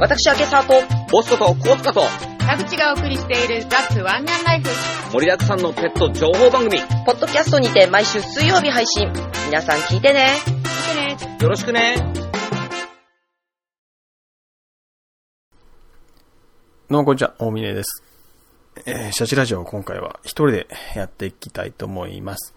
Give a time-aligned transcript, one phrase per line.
[0.00, 0.74] 私は今朝と、
[1.10, 2.02] ボスことコーツカと
[2.38, 4.68] 田口がお送りしているザッツワンニャンライフ。
[5.10, 9.10] 盛りだくさんのペット情報番組ポッドキャストにて毎週水曜日配信。
[9.46, 10.36] 皆さん聞いてね。
[11.16, 11.38] 見てね。
[11.40, 11.96] よろしくね
[16.88, 18.04] どうもこんにちは、大峰です。
[18.86, 22.54] えー、シャチラジオを今回は一人でやっていきたいと思います。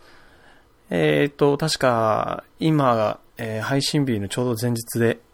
[0.91, 5.30] えーと、確か、今が、えー配信日のちょうど前日で、えー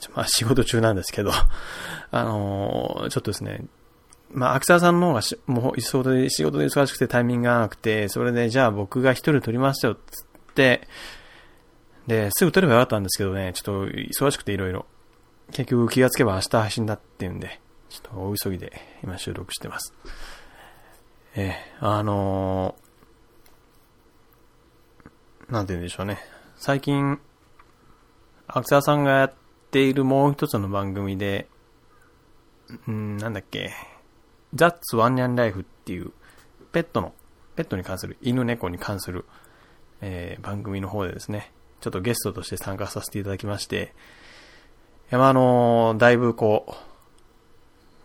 [0.00, 1.30] ちょまあ仕事中なんですけど、
[2.10, 3.64] あのーちょっとですね、
[4.30, 10.86] まあ、秋沢さんの方がしもう仕事で、仕事で忙しくてタイミングが合わなくて、それで、じゃあ僕が一人撮りますよ、つって、
[12.06, 14.86] で、すぐ撮ればよかったんですけどね、ちょっと忙しくていろいろ。
[15.50, 18.72] 結局気がつけば明日配信だっていうんで、ちょっと大急ぎで
[19.02, 19.94] 今収録してます。
[21.34, 22.88] ええあのー
[25.52, 26.18] なんて言うんでしょうね。
[26.56, 27.18] 最近、
[28.48, 29.32] 秋沢さんがやっ
[29.68, 31.46] っているもう一つの番組で、
[32.86, 33.72] うん、なんだっけ、
[34.54, 36.12] That's One Nian Life っていう、
[36.72, 37.12] ペットの、
[37.54, 39.26] ペットに関する、犬猫に関する、
[40.00, 43.92] えー番組の方でですね、ちょっとゲストとして参加させていただきまして、
[45.10, 46.72] いや、まあ、あのーだいぶこう、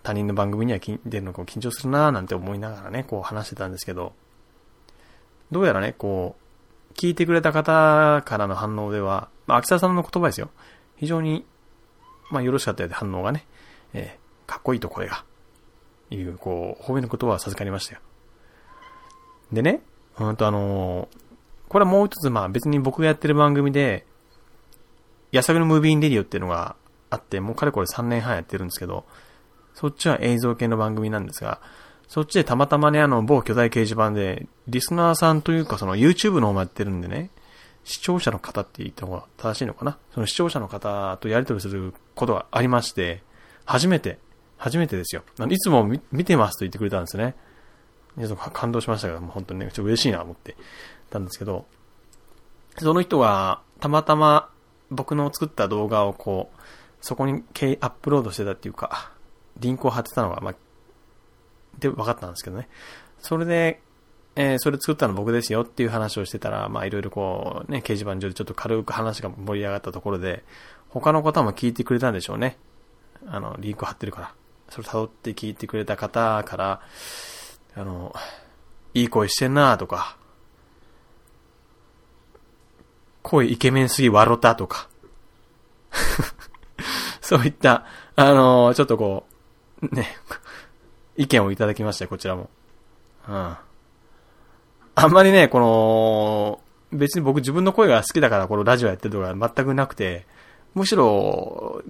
[0.04, 4.12] 他人の番組には出るのこう緊張するなーなんて思いながらね、こう話してたんですけど、
[5.50, 6.36] どうやらね、こ
[6.92, 10.50] う、聞いてくれた方からの反応では、まあ、秋沢さんの言葉ですよ。
[10.98, 11.46] 非常に、
[12.34, 13.46] まあ、よろしかったようで反応がね、
[13.94, 15.24] えーかっこいいと声が、
[16.12, 18.02] いう、こう、褒めの言葉は授かりましたよ。
[19.54, 19.82] でね、
[20.16, 21.24] ほんとあのー
[21.74, 24.06] これはもう一つ、まあ別に僕がやってる番組で、
[25.32, 26.76] やさぐのムービーインディオっていうのが
[27.10, 29.06] あって、もうかれこれ3年半やってるんですけど、
[29.74, 31.60] そっちは映像系の番組なんですが、
[32.08, 37.32] そっちでたまたまね、あの、某巨大掲示板で、リスナーさんというか、その YouTube の方もやってるんでね、
[37.84, 39.98] 視聴者の方って言った方が正しいのかな？
[40.14, 43.24] その視聴者の方とやり取りすることがありまして、
[43.66, 44.20] 初めて、
[44.58, 45.24] 初めてですよ。
[45.50, 47.36] いつも見てますと言ってくれたんですね。
[48.18, 50.56] いやそう感動しましたけど、もう本当にね、ちょっと嬉しいなと思って
[51.10, 51.66] たんですけど、
[52.78, 54.50] その人がたまたま
[54.90, 56.60] 僕の作った動画をこう、
[57.02, 57.44] そこに
[57.82, 59.12] アップロードしてたっていうか、
[59.60, 60.56] リンクを貼ってたのが、まあ、
[61.78, 62.70] で、分かったんですけどね。
[63.20, 63.82] それで、
[64.36, 70.44] えーそれ作ったの僕ですよっていう話をしてたら、まあいろいろこう、ね、掲示板上でちょっと軽く話が盛り上がったところで、
[70.90, 72.58] 他の方も聞いてくれたんでしょうね。
[73.28, 74.34] あの、リンク貼ってるから。
[74.70, 76.82] それ辿って聞いてくれた方から、
[77.76, 78.16] あの、
[78.94, 80.18] いい声してんなとか、
[83.22, 84.90] 声イケメンすぎ笑ったとか、
[87.22, 89.26] そういった、あのちょっとこ
[89.82, 90.16] う、ね、
[91.18, 92.50] 意見をいただきましたよ、こちらも。
[93.28, 93.58] うん。
[94.96, 96.60] あんまりね、この、
[96.92, 100.26] 別に僕自分の声が好きだからこのラジオやってるとか全くなくて、
[100.76, 101.82] むしろ、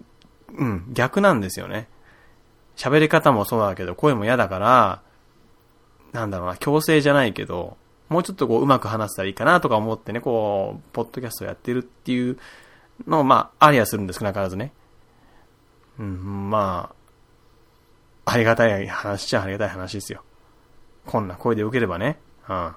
[0.56, 1.88] うん、逆なんですよね。
[2.75, 5.02] 喋り方もそうだけど、声も嫌だから、
[6.13, 7.78] なんだろうな、強制じゃないけど、
[8.09, 12.38] もうちょっとこう、うまく話せたらいいかなとか思ってね、こう、ポッドキャストやってるっていう
[13.08, 14.72] のを、まあ、ありはするんです、少なからずね。
[16.00, 16.94] うん、ま
[18.25, 20.24] あ、ありがたい話っちゃありがたい話ですよ。
[21.06, 22.18] こんな声で受ければね。
[22.47, 22.75] うん。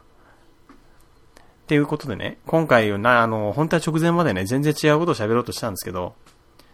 [1.67, 6.15] っていうことでね、今回な、あの、本当は直前までね、全然違うことを喋ろうとしたんですけど、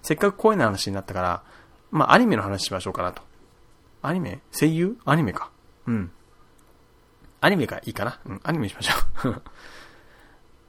[0.02, 1.42] せっかく声の話になったから、
[1.90, 3.22] まあ、アニメの話しましょうかなと。
[4.02, 4.40] アニメ？
[4.52, 4.98] 声優？
[5.06, 5.50] アニメか。
[5.86, 6.12] うん。
[7.40, 8.20] アニメかいいかな？
[8.26, 9.42] うん、アニメしましょう。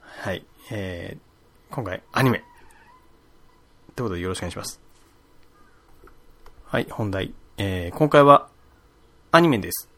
[0.00, 0.46] はい。
[0.70, 2.38] えー、今回、アニメ。
[2.38, 2.40] っ
[3.94, 4.80] てことでよろしくお願いします。
[6.64, 7.34] はい、本題。
[7.58, 8.48] えー、今回は、
[9.32, 9.90] アニメです。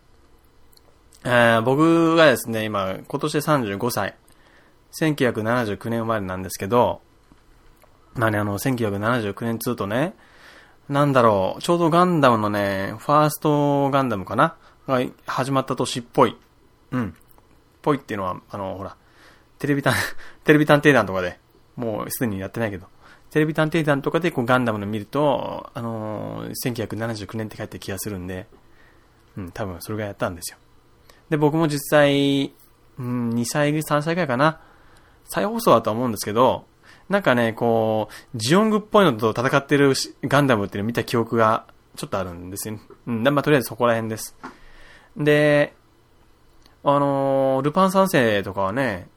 [1.28, 4.14] えー、僕がですね、今、今年で35歳。
[5.00, 7.00] 1979年生まれなんですけど、
[8.14, 10.14] まあね、あの、1979年つうとね、
[10.88, 14.56] なんだろう、ちょうどガンダムのね、ファーストガンダムかな？
[14.86, 16.36] が始まった年っぽい。
[16.92, 17.16] うん。
[17.82, 18.96] ぽいっていうのは、あの、ほら、
[19.58, 19.96] テレビ探、
[20.44, 21.40] テレビ探偵団とかで、
[21.74, 22.86] もうすでにやってないけど、
[23.30, 28.46] テレビ探偵団とかでこうガンダムの見ると、あのー、1979年って書いてる気がするんで、
[29.36, 30.58] うん、多分それがやったんですよ。
[31.30, 32.52] で、僕も実際、
[32.98, 34.60] うん、2歳、3歳ぐらいかな。
[35.24, 36.66] 再放送だとは思うんですけど、
[37.08, 39.92] なんかね、こう、ジオングっぽいのと戦ってる
[40.24, 42.78] ガンダムっていうのを見た記憶がちょっとあるんですよ。
[43.06, 44.36] うん、でまあ、とりあえずそこら辺です。
[45.16, 45.74] で、
[46.84, 49.08] あのールパン三世とかはね、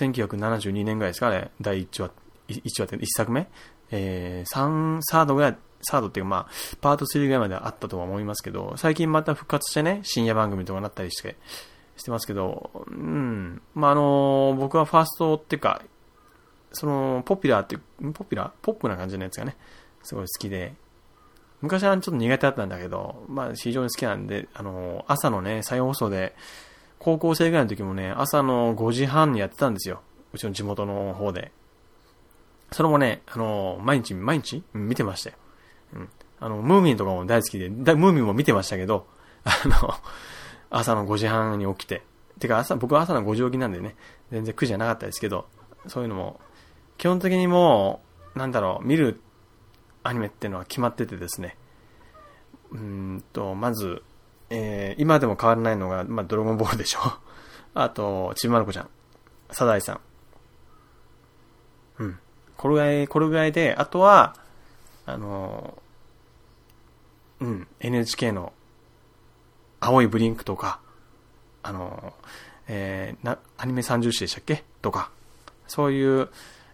[0.00, 2.10] 1972年ぐらいですかね、第1話、
[2.48, 3.48] 1話って1作目
[3.90, 6.46] えー、3、サードぐらい、サードっていうかまあ、
[6.80, 11.36] パート3ぐらいまではあったとは思いますけど、最近また復活してね、深夜番組とかなったりして、
[11.96, 13.62] してますけど、うん。
[13.74, 15.82] まあ、あの僕はファーストっていうか、
[16.72, 17.78] その、ポピュラーって、
[18.12, 18.50] ポピュラー？
[18.62, 19.56] ポップな感じのやつがね、
[20.02, 20.74] すごい好きで、
[21.60, 26.34] 昔はちょっと苦手だったんだけど、まあ非常に好きなんで、あの、朝のね、再放送で、
[26.98, 30.02] 高校生ぐらいの時もね、朝の5時半にやってたんですよ。
[30.32, 31.52] うちの地元の方で。
[32.72, 34.64] それもね、あの、毎日、毎日？
[34.72, 35.36] 見てましたよ。
[35.92, 36.08] うん。
[36.40, 39.06] あの、ムーミンとかも大好きで、ムーミンも見てましたけど、
[39.44, 39.94] あの、
[40.70, 42.02] 朝の5時半に起きて。
[42.38, 43.96] てか朝、僕は朝の5時起きなんでね、
[44.30, 45.46] 全然苦じゃなかったですけど、
[45.86, 46.40] そういうのも、
[46.98, 48.02] 基本的にも
[48.34, 49.20] う、なんだろう、見る
[50.02, 51.56] アニメっていうのは決まっててですね。
[52.72, 54.02] うんと、まず、
[54.50, 57.00] えー、今でも変わらないのが、まあ、ドラゴンボールでしょ。
[57.74, 58.88] あと、ちびまる子ちゃん、
[59.50, 60.00] サザエさん。
[61.98, 62.18] うん。
[62.56, 64.36] これぐらい、これぐらいで、あとは、
[65.06, 65.78] あの
[67.40, 68.52] うん、NHK の
[69.80, 70.80] 青いブリンクとか、
[71.62, 72.14] あの
[72.68, 74.64] えー、な、アニメ30種でしたっけ？
[74.80, 75.10] とか、
[75.66, 76.28] そういう、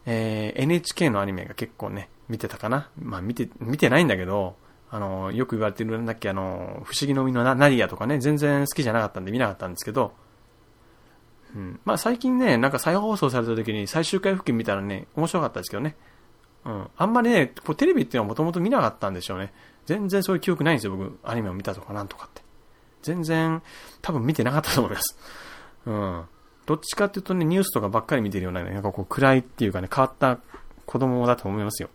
[0.06, 2.88] えー、NHK のアニメが結構ね、見てたかな？
[3.00, 4.54] まあ見て、見てないんだけど、
[4.90, 10.12] あの、よく言われてるんだっけ、あの、不思議の実のナディアとかね、全然好きじゃなかったんで見なかったんですけど、
[11.54, 11.80] うん。
[11.84, 15.96] まあ最近ね、なんか再放送された時に最終回付近見たらね、面白かったですけどね。
[16.64, 16.90] うん。
[16.96, 19.52] あんまりね、こうテレビっていうのはもともと見なかったんでしょうね。
[19.86, 21.18] 全然そういう記憶ないんですよ、僕。
[21.24, 22.42] アニメを見たとかなんとかって。
[23.02, 23.62] 全然、
[24.02, 25.16] 多分見てなかったと思います。
[25.86, 26.24] うん。
[26.66, 30.38] どっちかっていうとね、ニュースとかばっかり見てるような、ね、なんかこう暗いっていうかね、変わった
[30.86, 31.88] 子供だと思いますよ。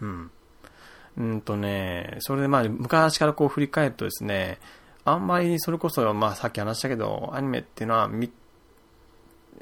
[0.00, 0.30] うん。
[1.18, 4.58] うんとね、それでまあ、昔からこう振り返るとですね、
[5.04, 8.30] あんまりそれこそ、まあさっき話したけど、アニメっていうのはみ、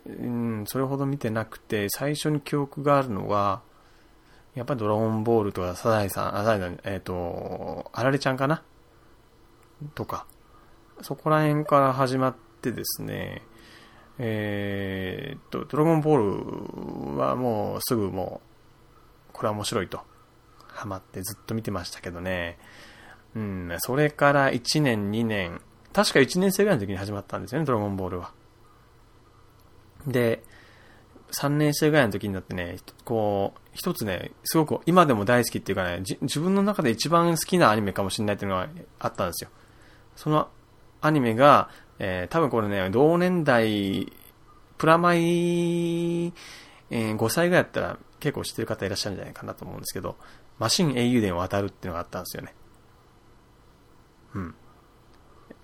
[0.08, 3.62] うん、それほど見てなくて、最初に記憶があるのは、
[4.54, 8.62] やっぱりドラゴンボールとか、サザエさん、サザエさん、えっ、ー、と、あられちゃんかな？
[9.94, 10.26] とか、
[11.02, 13.42] そこら辺から始まってですね、
[14.18, 18.40] えー、と、ドラゴンボールはもうすぐも
[19.30, 20.00] う、これは面白いと、
[20.66, 22.58] ハマってずっと見てましたけどね、
[23.36, 25.60] うん、それから1年、2年、
[25.92, 28.32] 確か1年生ぐらいの時に始まったんですよね、ドラゴンボールは。
[30.06, 30.42] で、
[31.32, 38.68] 3年生ぐらいの時になってね、こう、一つね、すごく今でも大好きっていうかね、自分の中で一番好きなアニメかもしれないっていうのが
[38.98, 39.50] あったんですよ。
[40.16, 40.48] その
[41.00, 44.10] アニメが、えー、多分これね、同年代、
[44.78, 50.16] プラマイ、えー、5歳ぐらいだったら結構知ってる方いらっしゃるんじゃないかなと思うんですけど、
[50.58, 52.54] マシン英雄伝を渡るっていうのがあったんですよね。
[54.34, 54.54] うん。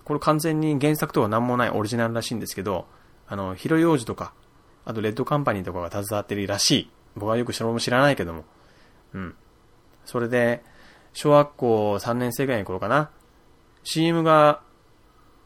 [0.03, 2.85] これ完全に原作とは何もないオリジナルらしいんですけど、
[3.27, 4.33] あの、ヒロ幼児とか、
[4.85, 6.91] あとレッドカンパニーとかが携わってるらしい。
[7.15, 8.45] 僕はよくそれも知らないけども。
[9.13, 9.35] うん。
[10.05, 10.63] それで、
[11.13, 13.09] 小学校3年生ぐらいの頃かな。
[13.83, 14.61] CM が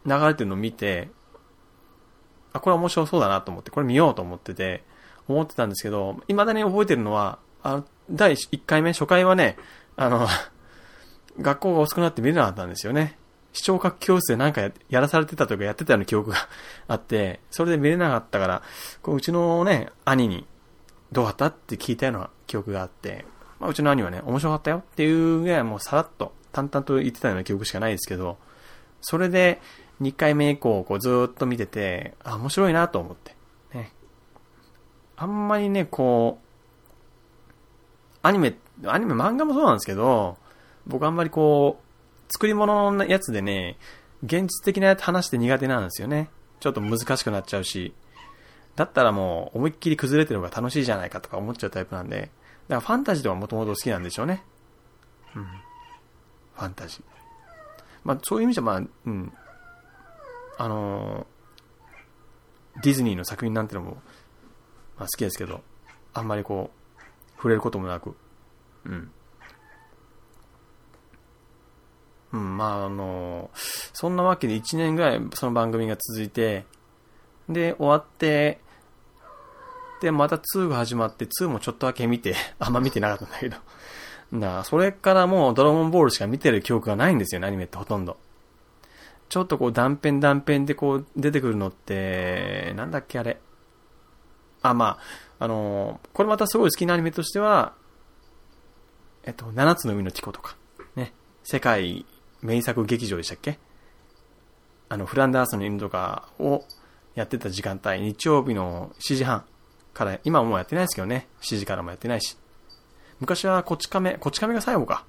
[0.06, 1.10] 流れてるのを見て、
[2.54, 4.84] あ、これ面白そうだなと思って、これ見ようと思ってて、
[5.28, 9.58] 思ってたんですけど、未だに覚えてるのは、あの第1回目、初回はね、
[9.96, 10.28] あの、
[11.40, 13.19] 学校が遅くなって見れなかったんですよね。
[13.54, 16.38] 視聴覚教室でなんかやらされてたというかやってたような記憶が
[16.88, 18.62] あって、それで見れなかったから、
[19.02, 20.46] こううちのね、兄に、
[21.12, 23.26] どうだったって聞いたような記憶があって、
[23.60, 28.38] まあ、うちの兄はね、面白かったよっていうぐらいもうさらっと淡々と言ってたような記憶しかないですけど、
[29.02, 29.60] それで
[30.02, 33.36] 2回目以降こうずっと見てて、あ、面白いなと思って。
[33.74, 33.92] ね。
[35.18, 36.50] あんまりね、こう、
[38.22, 38.56] アニメ、
[38.86, 40.38] アニメ漫画もそうなんですけど、
[40.88, 41.89] 僕あんまりこう、
[42.30, 43.78] 作り物のやつでね、
[44.24, 46.30] 現実的なやつ話って苦手なんですよね。
[46.60, 47.94] ちょっと難しくなっちゃうし。
[48.76, 52.32] だったらもう思いっきり崩れてる方が楽しいじゃないかとか思っちゃうタイプなんで、だか
[52.76, 54.44] らファンタジーとかもともと好きなんでしょうね。
[55.36, 55.44] うん。
[55.44, 57.02] ファンタジー。
[58.04, 59.34] まあ、そういう意味じゃ、まあ、うん。
[60.58, 63.98] あのー、ディズニーの作品なんてのも、
[64.98, 65.62] まあ、好きですけど、
[66.14, 67.02] あんまりこう、
[67.38, 68.16] 触れることもなく、
[68.86, 69.12] うん。
[72.32, 76.66] うん、まあ、あの、そんなわけで1年ぐらいその番組が続いて、
[77.48, 78.60] で、終わって、
[80.02, 83.58] で、また2が始まって、2もちょっとだけ見て、 あんま見てなかったんだけど、
[84.34, 88.18] だそれからもうドラゴンボールしか見てる記憶がないんですよね、アニメってほとんど。
[89.28, 93.40] ちょっとこう断片断片でこう出てくるのって、なんだっけあれ。
[94.62, 94.98] あ、ま
[95.40, 97.74] あ、あの、これまたすごい好きなアニメとしては、
[99.24, 100.56] えっと、七つの海のティコとか、
[100.96, 102.06] ね、世界
[102.42, 103.60] 名作劇場でしたっけ？
[104.90, 106.64] あの、フランダースの犬とかを
[107.16, 109.46] やってた時間帯、日曜日の7時半
[109.94, 112.38] から、今はもうやってないですけどね、7時からもやってないし。
[113.20, 115.06] 昔はこち亀、こち亀が最後か。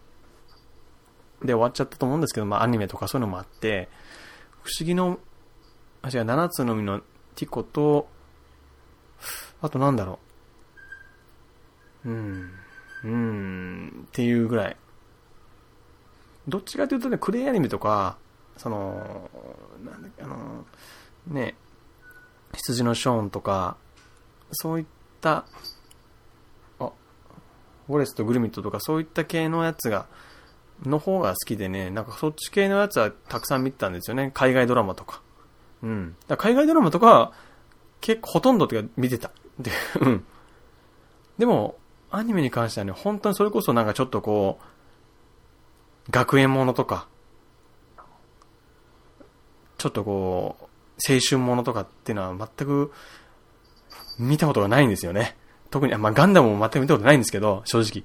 [1.42, 3.88] で終わっちゃったと思うんですけど、まあアニメとかそういうのもあって、
[4.62, 5.18] 不思議の、
[6.02, 7.00] あ、違う、七つの実の
[7.34, 8.08] ティコと、
[9.62, 10.18] あとなんだろ
[12.04, 12.10] う。
[12.10, 12.50] うん、
[13.04, 14.76] うん、っていうぐらい。
[16.50, 18.18] どっちかというとね、クレイアニメとか、
[18.56, 19.30] その、
[19.84, 20.64] なんだっけ、あの、
[21.28, 21.54] ね、
[22.52, 23.76] 羊のショーンとか、
[24.52, 24.86] そういっ
[25.20, 25.46] た、
[26.78, 26.90] あ、
[27.88, 30.06] ウォレスとグルミットとかそういった系のやつが、
[30.84, 34.30] の方が好きでね、なんかそっち系のやつはたくさん見てたんですよね。
[34.34, 35.22] 海外ドラマとか。
[35.82, 36.16] うん。
[36.26, 37.32] だ海外ドラマとかは
[38.00, 39.30] 結構ほとんどってか見てた。
[39.58, 40.24] で、うん。
[41.38, 41.76] でも、
[42.10, 44.64] アニメに関してはね、本当にそれこそなんかちょっとこう、
[46.10, 47.06] 学園ものとか、
[49.78, 50.64] ちょっとこう、
[51.08, 52.92] 青春ものとかっていうのは全く
[54.18, 55.36] 見たことがないんですよね。
[55.70, 58.04] 特に、あまあ、ガンダムも全く見たことないんですけど、正直。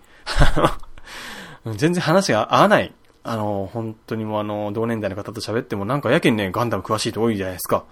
[1.75, 2.93] 全然話が合わない。
[3.24, 7.83] あの、本当にもうあの、同年代の方と喋ってもなんかやけにね、ガンダム詳しい人多いじゃないですか。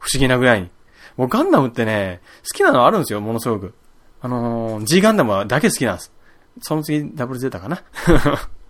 [0.00, 0.70] 不思議なぐらいに。
[1.16, 3.74] もうガンダムってね、好きなのあるんですよ、ものすごく。
[4.20, 6.12] あのー、G ガンダムはだけ好きなんです。
[6.60, 7.82] その次、ダブルゼータかな。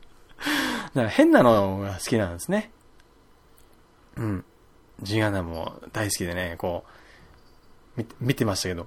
[0.94, 2.70] だから変なのが好きなんですね。
[4.16, 4.44] うん。
[5.00, 6.84] G ガンダムも大好きでね、こ
[7.96, 8.87] う、見てましたけど。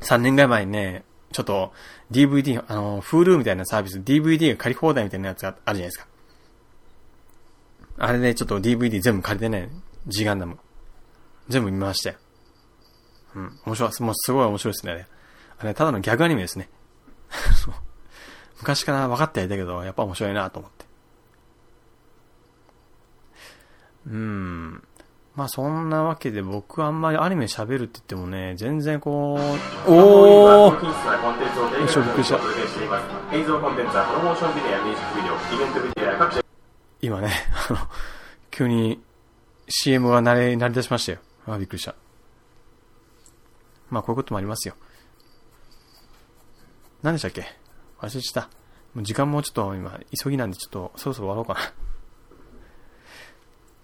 [0.00, 1.72] 3年ぐらい前にね、ちょっと
[2.10, 6.06] DVD、あの、Hulu みたいなサービス、DVD が借り放題みたいなやつがあるじゃないですか。
[7.98, 9.70] あれでちょっと DVD 全部借りてね、
[10.06, 10.58] G ガンダム。
[11.48, 12.16] 全部見ましたよ。
[13.34, 13.58] うん。
[13.66, 14.02] 面白い。
[14.02, 15.06] もうすごい面白いですね、あれ。
[15.58, 16.68] あれ、ただのギャグアニメですね。
[18.58, 20.84] 昔から分かってはいたけど、やっぱ面白いなと思って。
[24.06, 24.82] うん。
[25.34, 29.34] まあそんなわけで僕はあんまりアニメ喋るって言ってもね、全然こ
[29.88, 33.36] う、おー品質なコンテンツを提供するお届けしています。
[33.36, 36.42] 映像コンテンツはプロモーションビデオやミュージックビデオ、イベントビデオや各種
[37.02, 37.32] 今ね、
[37.68, 37.78] あの、
[38.52, 39.02] 急に
[39.68, 41.18] CM が鳴り、鳴り出しましたよ。
[41.46, 41.94] あ、びっくりした。
[43.90, 44.74] まあこういうこともありますよ。
[47.02, 47.44] 何でしたっけ？
[48.00, 48.50] 忘れちゃった。
[48.94, 51.60] もう時間もちょっと今、急ぎなんでちょっとそろそろ終わろうかな。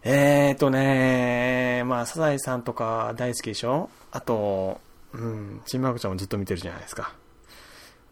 [0.10, 3.90] えーとねまあ、サザエさんとか大好きでしょ？
[4.12, 4.80] あと、
[5.12, 7.12] うん、チンマークちゃんもずっと見てるじゃないですか。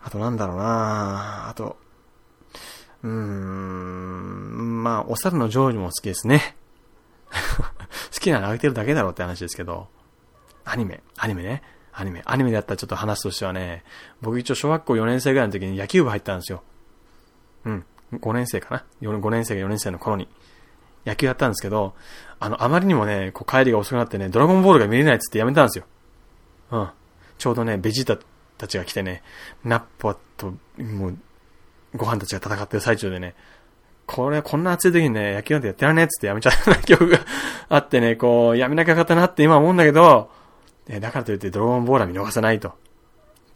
[0.00, 1.76] あとなんだろうなあと、
[3.02, 6.56] うーん、まあ、お猿のジョージも好きですね。
[8.12, 9.88] 好きなのあげてるだけだろうって話ですけど、
[10.64, 11.62] アニメ、アニメね。
[11.98, 12.22] アニメ。
[12.26, 13.82] アニメだったらちょっと話としてはね、
[14.22, 16.62] 僕一応小学校4年生ぐらいの時に野球部入ったんですよ。
[17.64, 17.84] うん。
[18.12, 20.28] 5年生かな ?5 年生が4年生の頃に。
[21.04, 21.94] 野球やったんですけど、
[22.38, 25.86] あの、あまりにもね、こう帰りが遅くなってね、ドラゴンボールが見れないっつってやめたんですよ。
[26.70, 26.88] うん。
[27.36, 28.22] ちょうどね、ベジータ
[28.58, 29.24] たちが来てね、
[29.64, 31.18] ナッパと、もう、
[31.96, 33.34] ご飯たちが戦ってる最中でね、
[34.06, 37.18] これ、こんな暑い時にね、野球なんてやってらんねえっつってやめちゃった記憶が
[37.68, 40.30] あってね、こう、やめなきゃよかったなって今思うんだけど、
[40.88, 42.73] えだからといってドラゴンボールは見逃さないと。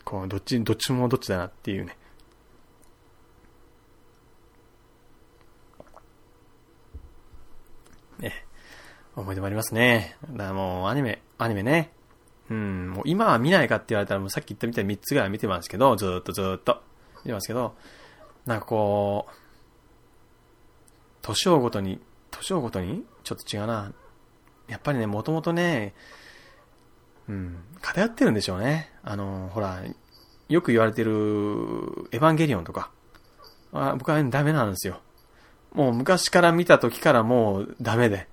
[0.05, 1.97] こう、どっち、どっちもどっちだなっていうね。
[8.21, 8.33] え、
[9.17, 10.17] 思い出もありますね。
[10.31, 11.93] だからもう、アニメ、アニメね。
[12.51, 16.83] うん、もう今は見ないかって言われたら、もうさっき言ったみたいに3つぐらい見てますけど、ずっとずっと。
[17.25, 17.75] 見てますけど、
[18.45, 19.33] なんかこう、
[21.23, 23.93] 年をごとに、年をごとにちょっと違うな。
[24.69, 25.95] やっぱりね、もともとね、
[27.29, 28.91] うん、偏ってるんでしょうね。
[29.03, 29.81] あの、ほら、
[30.49, 31.11] よく言われてる、
[32.13, 32.91] エヴァンゲリオンとか。
[33.73, 35.01] あ僕はダメなんですよ。
[35.73, 38.29] もう昔から見た時からもうダメで。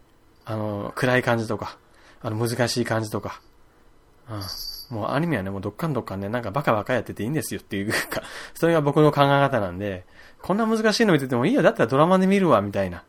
[0.46, 1.78] あの、暗い感じとか、
[2.22, 3.42] あの、難しい感じとか。
[4.30, 4.42] うん。
[4.96, 8.24] もうアニメはね、もうどっかんどっかんね、なんかバカバカやってていいんですよっていうか、
[8.56, 10.06] それが僕の考え方なんで、
[10.42, 11.62] こんな難しいの見ててもいいよ。
[11.62, 13.04] だったらドラマで見るわ、みたいな。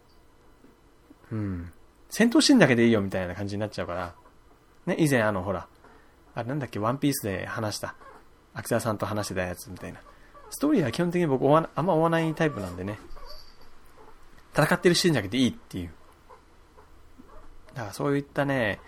[1.32, 1.72] うん。
[2.10, 4.14] 戦闘シーンだけでいいよ、みたいな感じになっちゃうから。
[4.86, 5.66] ね、以前あの、ほら、
[6.34, 7.94] あれなんだっけ、ワンピースで話した、
[8.54, 10.00] 秋沢さんと話してたやつみたいな。
[10.50, 12.98] ストーリーは基本的に僕追わ、あんま追わないタイプなんでね。
[14.54, 15.90] 戦ってるシーンだけでいいっていう。
[17.74, 18.80] だからそういったね、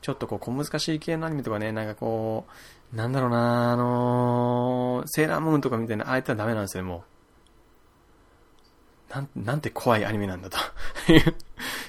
[0.00, 2.46] ちょっとこう小難しい系のアニメとかね、なんかこ
[2.92, 7.04] う、なんだろうなあのー、セーラームーンとかみたいな、ああいったらダメなんですよ、も
[9.10, 9.14] う。
[9.14, 10.58] なん、なんて怖いアニメなんだと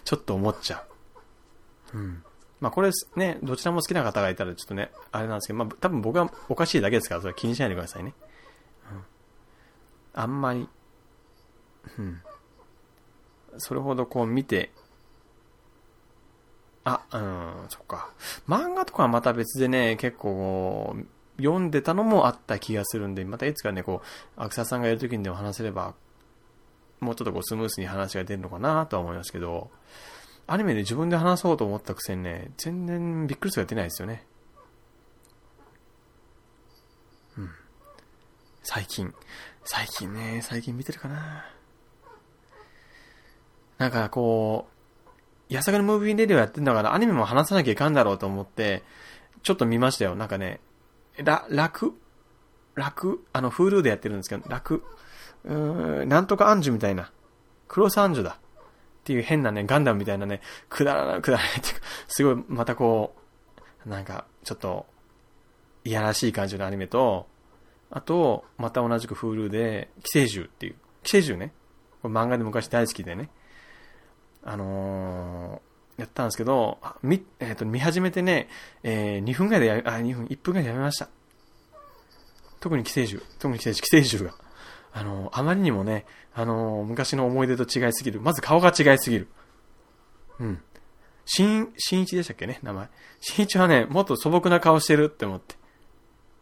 [0.04, 0.84] ちょっと思っちゃ
[1.94, 1.98] う。
[1.98, 2.24] うん。
[2.62, 8.14] まあこれね、どちらも好きな方がいたらちょっとね、あれなんですけど、まあ多分僕はおかしいだけですから、それ気にしないでくださいね。
[8.92, 9.04] うん。
[10.14, 10.70] あんまり、
[11.98, 12.22] うん。
[13.58, 14.72] それほどこう見て、
[16.84, 17.18] あ、う
[17.66, 18.12] ん、そっか。
[18.48, 20.96] 漫画とかはまた別でね、結構、
[21.38, 24.02] 読んでたのもあった気がするんで、またいつかね、こ
[24.38, 25.96] う、アクサさんがやるときにでも話せれば、
[27.00, 29.72] もうちょっとこうスムースに話が出るのかなとは思いますけど、
[30.52, 34.26] アニメで自分で話そうと思ったくせにね、全然びっくりするが出ないですよね。
[37.38, 37.50] うん。
[38.62, 39.14] 最近。
[39.64, 41.46] 最近ね、最近見てるかな
[43.78, 44.68] なんかこ
[45.50, 48.84] う、やさぐのムービーレディオやってんだからアニメも話さなきゃいかんだろうと思って、
[49.44, 50.16] ちょっと見ましたよ。
[50.16, 50.60] なんかね、
[51.24, 51.94] ら、楽、
[52.76, 54.84] 楽、あの、フールでやってるんですけど、楽、
[55.46, 57.10] うーん、なんとかアンジュみたいな、
[57.70, 58.38] クロスアンジュだ。
[59.02, 63.16] っていう変なね、ガンダムみたいなね、くだらない、くだらないっていうか、すごい、またこ
[63.86, 64.86] う、なんか、ちょっと、
[65.84, 67.28] いやらしい感じのアニメと、
[67.90, 71.52] あと、また同じく Hulu で、寄生獣っていう、寄生獣ね。
[72.02, 73.30] これ漫画で昔大好きでね。
[74.44, 78.50] あのーやったんですけど、あみ、えっ、と、見始めてね、
[78.82, 81.10] えー2分ぐらいでや、あ、2分、1分ぐらいでやめました。
[82.60, 84.41] 特に寄生獣、特に寄生獣、寄生獣が。
[84.94, 88.22] あのあまりにもね、あの昔の思い出と違いすぎる。
[88.22, 89.28] まず顔が違いすぎる。
[90.40, 90.62] うん。
[91.26, 92.90] 新、新一でしたっけね、名前。
[93.20, 95.56] 新一はね、もっと素朴な顔してるって思って。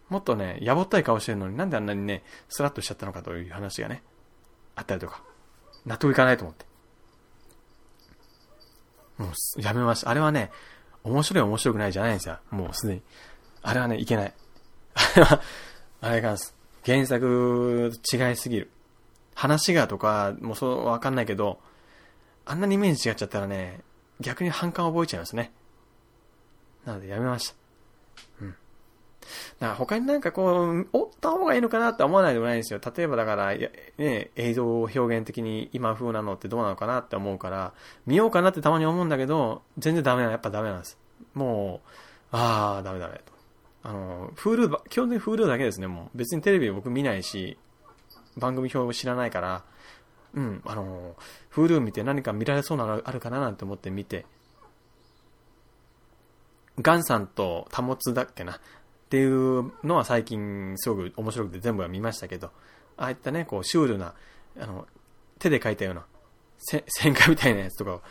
[0.10, 4.02] もっとね、やぼったい顔してるのになんであんなにね、スラッとしちゃったのかという話がね、
[4.76, 5.22] あったりとか。
[5.86, 6.66] 納得いかないと思って。
[9.18, 10.10] もう、やめました。
[10.10, 10.52] あれはね、
[11.04, 12.40] 面白い面白くないじゃないんですよ。
[12.50, 13.02] もうすでに。
[13.62, 14.34] あれはね、いけない。
[14.96, 15.42] あれは、
[16.02, 16.56] あれがす
[16.86, 18.70] 原作違いすぎる。
[19.36, 21.60] 話がとか、もうそうわかんないけど、
[22.46, 23.82] あんなにイメージ違っちゃったらね、
[24.20, 25.54] 逆に反感覚えちゃいますね。
[26.86, 27.56] なのでやめました。
[28.42, 28.50] うん。
[28.50, 28.58] だか
[29.60, 32.82] ら他になんかこう、おった方がいいのかなって思わないでもないんですよ。
[32.96, 37.74] 例えばだから、ね、映像を表現的に今風なのってどうなのかなって思うから、
[38.06, 40.98] 見ようかなってたまに思うんだけど、全然ダメな、やっぱダメなんです。
[41.34, 41.88] もう、
[42.32, 43.39] あー、ダメダメと。
[43.84, 46.18] あの、フールば、基本的にフールだけですね、もう。
[46.18, 47.58] 別にテレビ僕見ないし、
[48.38, 49.64] 番組表を知らないから、
[50.34, 51.16] うん、あの、
[51.50, 54.26] フール見て何か見られそうなのあるかななんて思って見て、
[56.82, 58.54] ガンさんと保つだっけな？
[58.54, 58.58] っ
[59.10, 62.52] ていうのは最近すごく面白くて全部は見ましたけど、
[62.96, 64.14] ああいったね、こうシュールな、
[64.60, 64.88] あの、
[65.40, 66.06] 手で描いたような、
[66.60, 68.02] せ 戦火みたいなやつとか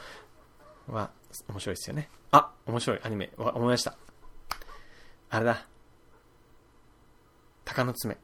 [0.88, 1.10] は
[1.48, 2.10] 面白いですよね。
[2.32, 3.96] あ、面白いアニメ、思い出した。
[5.30, 5.66] あれだ。
[7.64, 8.16] 鷹の爪。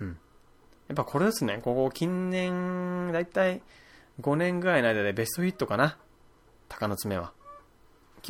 [0.00, 0.18] うん。
[0.88, 3.62] やっぱこれですね、ここ近年、だいたい
[4.20, 5.96] 5年ぐらいの間でベストヒットかな。
[6.68, 7.32] 鷹の爪は。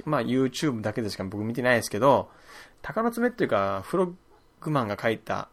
[0.04, 2.30] まあ YouTube だけでしか僕見てないですけど、
[2.82, 4.12] 鷹の爪っていうか、フロッ
[4.60, 5.48] グマンが書いた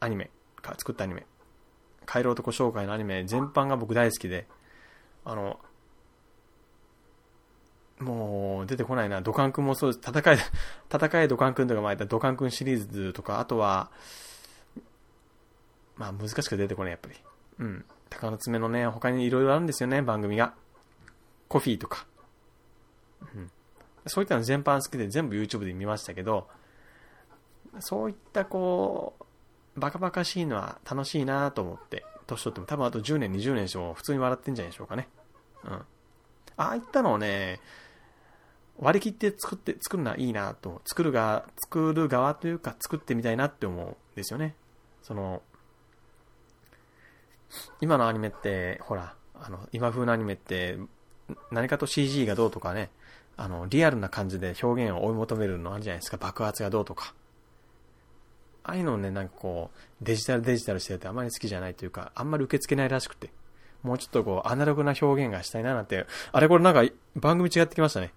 [0.00, 0.30] アニメ、
[0.78, 1.24] 作ったアニメ、
[2.04, 4.46] カイロ男紹介のアニメ全般が僕大好きで、
[5.24, 5.60] あの、
[7.98, 10.08] もう出てこないな、ドカン君もそうです。
[10.08, 10.38] 戦い、
[10.92, 13.90] 戦いドカン君とか前だドカン君シリーズとか、あとは、
[15.96, 17.14] まあ難しく出てこない、やっぱり。
[17.58, 17.84] うん。
[18.10, 20.54] 鷹の爪のね、他にいろいろあるんですよね、番組が。
[21.48, 22.06] コフィーとか。
[23.34, 23.50] うん。
[24.06, 26.48] そういったの全般好きで全部 YouTube で見ましたけど、
[27.80, 29.16] そういったこ
[29.76, 35.08] う、バカバカしいのは楽しいなと思って、年取っても多分あと10年、20年しても普通に笑ってんじゃないでしょうかね。
[35.64, 35.70] うん。
[35.72, 37.60] ああいったのをね、
[38.78, 44.54] 割り切って作って、作るのはいいなと、作るが、作る側というか作ってみたいなって思うんですよね。
[45.02, 45.42] その、
[47.80, 50.78] 今のアニメって、ほら、あの、今風のアニメって、
[51.50, 52.90] 何かと CG がどうとかね、
[53.36, 57.14] あの、リアルな感じで表現を追い求めるのあるじゃないですか、爆発がどうとか。
[58.62, 63.30] ああいうのをね、なんかこう、デジタルデジタルしててあまり好きじゃないというか、あんまり受け付けないらしくて。
[63.82, 66.82] もうちょっとこう、アナログな表現がしたいななんて、あれこれなんか、
[67.14, 68.12] 番組違ってきましたね。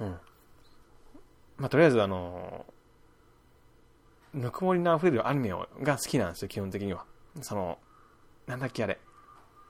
[0.00, 0.18] うん。
[1.58, 2.66] まあ、とりあえずあの、
[4.34, 7.04] ぬくもりの溢れるアニメをが好きなんですよ、基本的には。
[7.42, 7.78] その、
[8.46, 8.98] なんだっけあれ。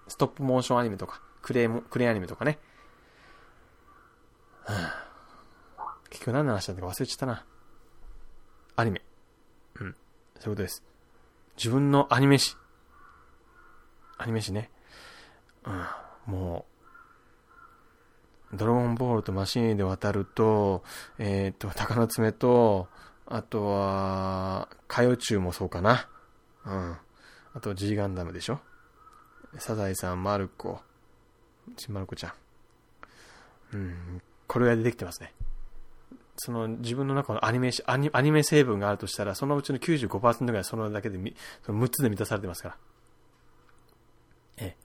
[0.08, 2.58] ストップモーションアニメとか、クレーム、クレーアニメとかね。
[4.64, 4.94] は
[5.78, 7.44] あ、結局何の話だったか忘れちゃったな。
[8.76, 9.02] アニメ。
[9.80, 9.96] うん。
[10.38, 10.82] そういうことです。
[11.56, 12.56] 自分のアニメ誌。
[14.18, 14.70] アニメ誌ね。
[15.64, 16.32] うん。
[16.32, 16.71] もう、
[18.52, 20.82] ドラゴンボールとマシーンで渡ると、
[21.18, 22.88] えーっと、鷹の爪と、
[23.26, 26.08] あとは、カヨチュウもそうかな。
[26.66, 26.96] うん。
[27.54, 28.60] あと、G ガンダムでしょ？
[29.58, 30.80] サザエさん、マルコ、
[31.76, 32.32] ちマルコちゃん。
[33.74, 34.22] うん。
[34.46, 35.32] これが出てきてますね。
[36.36, 41.34] その自分の中のアニメアニアニメ成分があるとしたら、そのうちの95%ぐらいそのだけでみ、
[41.64, 42.76] その6つで満たされてますから。
[44.58, 44.76] ええ。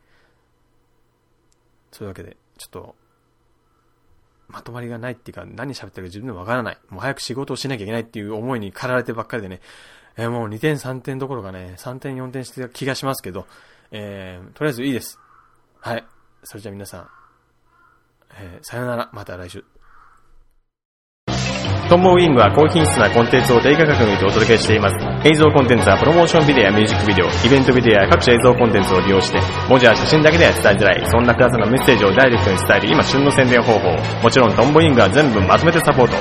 [1.91, 2.95] そういうわけで、ちょっと、
[4.48, 6.78] まとまりがないっていうか、何喋ってるか自分でもわからない。
[6.90, 9.62] もう早く仕事をしなきゃいけないっていう思いに駆られてばっかりでね、
[10.16, 13.46] えーもう2点3点どころかね、3点4点してた気がしますけど、
[13.92, 15.20] えー、とりあえずいいです。
[15.80, 16.06] はい。
[16.44, 17.10] それじゃあ皆さん、
[18.40, 19.64] えー、さよなら、また来週。
[21.88, 24.95] トンボウイングは高品質なコンテンツを低価格にてお届けしています。
[25.23, 33.95] 映像コンテンツはプロモーションビデオやミュージックビデオ、イベントビデオや各種映像コンテンツを利用して、文字や写真だけでは伝えづらい、そんなクラスなメッセージをダイレクトに伝える今旬の宣伝方法。
[34.21, 36.17] もちろんトンボウイングは全部まとめてサポート。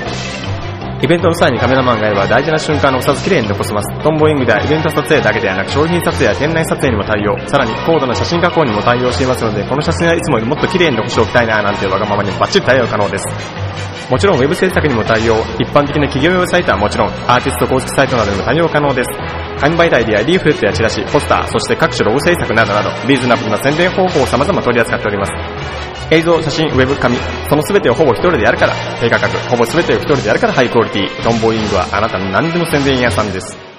[1.03, 4.03] イベントの際にカメラマンがいれば大事な瞬間のお札きれいに残せます。
[4.03, 7.37] トンボウイングではイベント撮影だけではなく商品撮影や店内撮影にも対応。
[7.49, 13.96] さらに高度な写真加工にも対応していますので、この写真はいつもよりもっと綺麗に残しておきたいななんていうわがままにもバッチリ対応可能です。
[14.11, 15.43] もちろんウェブ制作にも対応。
[15.59, 19.11] 一般的な企業用サイトはもちろん、アーティスト公式サイトなどにも対応可能です。
[19.61, 25.33] 紙媒体でやリーフレットやチラシ、ポスター、そして各種ロゴ制作などなど、リーズナブルな宣伝方法を様々取り扱っております。
[26.11, 27.17] 映像、写真、ウェブ、紙、
[27.51, 31.23] その全てをほぼ一人でやるから、低価格、ほぼ全てを一人でやるからハイクオリティ。
[31.25, 33.76] トンボウイングはあなたの何でも宣伝屋さんです。